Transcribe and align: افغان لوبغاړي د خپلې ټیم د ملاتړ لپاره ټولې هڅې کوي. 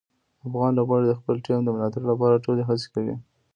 افغان 0.47 0.71
لوبغاړي 0.77 1.05
د 1.09 1.13
خپلې 1.19 1.39
ټیم 1.45 1.59
د 1.63 1.69
ملاتړ 1.75 2.01
لپاره 2.11 2.43
ټولې 2.45 2.63
هڅې 2.69 2.87
کوي. 2.93 3.15